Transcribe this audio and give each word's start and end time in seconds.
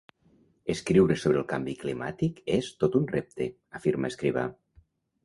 Escriure 0.73 1.17
sobre 1.23 1.43
canvi 1.51 1.75
climàtic 1.81 2.39
és 2.55 2.71
tot 2.85 2.97
un 3.01 3.05
repte 3.13 3.49
–afirma 3.81 4.11
Escrivà–. 4.15 4.49